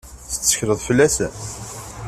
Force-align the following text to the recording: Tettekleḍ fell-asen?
Tettekleḍ 0.31 0.79
fell-asen? 0.87 1.31